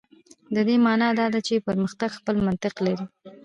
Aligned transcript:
د 0.55 0.57
دې 0.67 0.75
معنا 0.85 1.07
دا 1.19 1.25
ده 1.33 1.39
چې 1.47 1.63
پرمختګ 1.67 2.09
خپل 2.19 2.35
منطق 2.45 2.75
لري. 2.85 3.05